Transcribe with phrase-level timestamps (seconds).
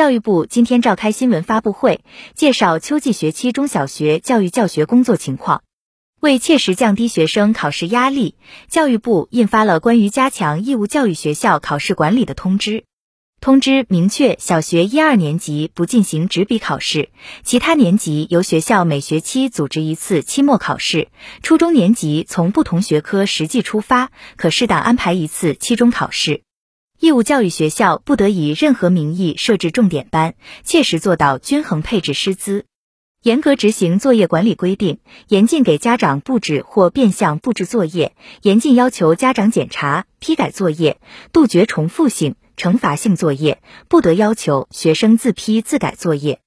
[0.00, 2.00] 教育部今天召开新闻发布会，
[2.34, 5.62] 介绍秋季学期中小学教育教学工作情况。
[6.20, 8.34] 为切实降低学生考试压力，
[8.70, 12.84] 教育部印发了关于加强义务教育学校考试管理的通知。
[13.42, 17.10] 通知明确，小学一二年级不进行纸笔考试，
[17.44, 21.08] 其他年级由学校每学期组织一次期末考试。
[21.42, 26.40] 初中年级从不同学科实际出发，可适当安排一次期中考试。
[27.00, 32.66] 义务教育学校不得以任何名义设置重点班，切实做到均衡配置师资，
[33.22, 41.00] 严格执行作业管理规定，严禁给家长布置或变相布置作业，严禁要求家长检查、批改作业，
[41.32, 46.40] 杜绝重复性、惩罚性作业，不得要求学生自批自改作业。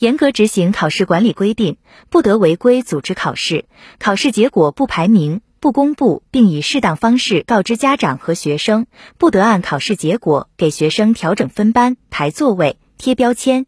[0.00, 1.76] 严格执行考试管理规定，
[2.10, 3.66] 不得违规组织考试，
[4.00, 5.42] 考试结果不排名。
[5.62, 13.66] 不公布，并以适当方式告知家长和学生，不得按考试结果给学生调整分班、排座位、贴标签。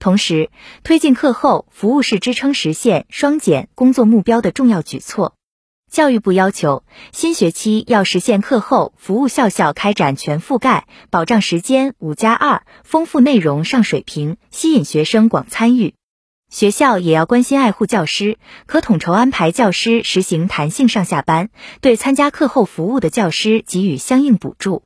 [0.00, 0.50] 同时，
[0.82, 5.36] 推进课后服务是支撑实现双减工作目标的重要举措。
[5.88, 15.94] 教育部要求，新学期要实现课后服务校校开展全覆盖，保障时间五加二，丰富内容上水平，吸引学生广参与。
[16.50, 21.50] 学校也要关心爱护教师，可统筹安排教师实行弹性上下班，
[21.82, 24.82] 对参加课后服务的教师给予相应补助。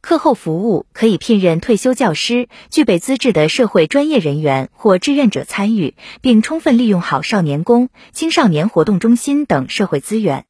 [0.00, 10.44] 课后服务可以聘任退休教师、具备资质的社会专业人员或志愿者参与，并充分利用好少年宫、青少年活动中心等社会资源。